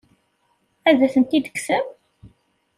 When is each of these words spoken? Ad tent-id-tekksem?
Ad 0.89 0.99
tent-id-tekksem? 1.13 1.85